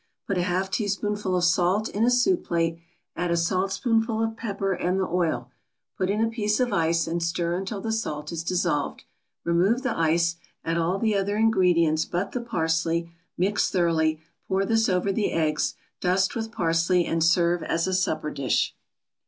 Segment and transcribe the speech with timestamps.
[0.25, 2.79] Put a half teaspoonful of salt in a soup plate,
[3.15, 5.51] add a saltspoonful of pepper and the oil;
[5.95, 9.03] put in a piece of ice and stir until the salt is dissolved.
[9.43, 14.89] Remove the ice, add all the other ingredients but the parsley, mix thoroughly, pour this
[14.89, 18.73] over the eggs, dust with parsley and serve as a supper dish.